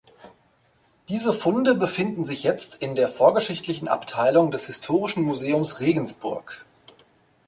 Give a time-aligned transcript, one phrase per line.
[1.09, 6.65] Diese Funde befinden sich jetzt in der vorgeschichtlichen Abteilung des Historischen Museums Regensburg.